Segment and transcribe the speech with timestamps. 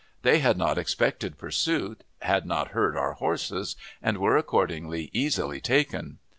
[0.23, 6.17] They had not expected pursuit, had not heard our horses, and were accordingly easily taken.